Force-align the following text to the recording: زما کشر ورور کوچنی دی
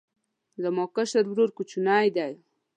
زما 0.61 0.85
کشر 0.95 1.25
ورور 1.29 1.49
کوچنی 1.57 2.07
دی 2.15 2.31